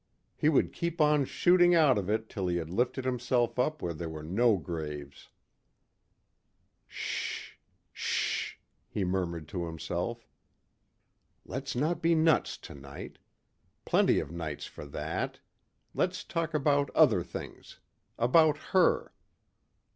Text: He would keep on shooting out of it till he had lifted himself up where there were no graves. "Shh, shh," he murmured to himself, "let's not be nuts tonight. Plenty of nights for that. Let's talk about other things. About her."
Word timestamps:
He 0.35 0.49
would 0.49 0.73
keep 0.73 0.99
on 0.99 1.25
shooting 1.25 1.75
out 1.75 1.95
of 1.99 2.09
it 2.09 2.27
till 2.27 2.47
he 2.47 2.57
had 2.57 2.71
lifted 2.71 3.05
himself 3.05 3.59
up 3.59 3.83
where 3.83 3.93
there 3.93 4.09
were 4.09 4.23
no 4.23 4.57
graves. 4.57 5.29
"Shh, 6.87 7.51
shh," 7.93 8.55
he 8.89 9.03
murmured 9.03 9.47
to 9.49 9.67
himself, 9.67 10.25
"let's 11.45 11.75
not 11.75 12.01
be 12.01 12.15
nuts 12.15 12.57
tonight. 12.57 13.19
Plenty 13.85 14.19
of 14.19 14.31
nights 14.31 14.65
for 14.65 14.85
that. 14.87 15.37
Let's 15.93 16.23
talk 16.23 16.55
about 16.55 16.89
other 16.95 17.21
things. 17.21 17.79
About 18.17 18.57
her." 18.73 19.13